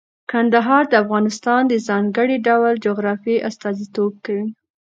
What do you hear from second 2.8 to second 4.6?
جغرافیه استازیتوب کوي.